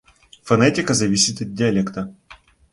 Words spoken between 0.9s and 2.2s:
зависит от диалекта.